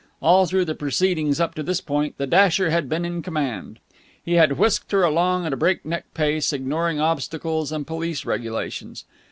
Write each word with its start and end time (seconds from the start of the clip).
All 0.19 0.47
through 0.47 0.65
the 0.65 0.73
proceedings 0.73 1.39
up 1.39 1.53
to 1.53 1.61
this 1.61 1.79
point 1.79 2.17
the 2.17 2.25
dasher 2.25 2.71
had 2.71 2.89
been 2.89 3.05
in 3.05 3.21
command. 3.21 3.77
He 4.25 4.33
had 4.33 4.53
whisked 4.57 4.91
her 4.93 5.03
along 5.03 5.45
at 5.45 5.53
a 5.53 5.55
break 5.55 5.85
neck 5.85 6.11
pace, 6.15 6.51
ignoring 6.51 6.99
obstacles 6.99 7.71
and 7.71 7.85
police 7.85 8.25
regulations. 8.25 9.05